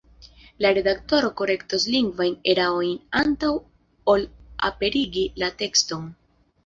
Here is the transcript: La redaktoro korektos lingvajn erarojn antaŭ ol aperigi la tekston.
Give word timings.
La 0.65 0.69
redaktoro 0.75 1.27
korektos 1.41 1.85
lingvajn 1.95 2.33
erarojn 2.53 2.95
antaŭ 3.21 3.51
ol 4.15 4.25
aperigi 4.71 5.27
la 5.45 5.53
tekston. 5.61 6.09